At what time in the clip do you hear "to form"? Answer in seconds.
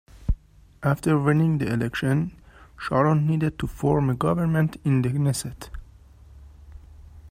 3.59-4.09